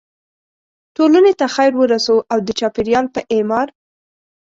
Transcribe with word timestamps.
ټولنې 0.95 1.33
ته 1.39 1.45
خیر 1.55 1.73
ورسوو 1.77 2.25
او 2.31 2.37
د 2.47 2.49
چاپیریال 2.59 3.05
په 3.15 3.21
اعمار. 3.33 3.67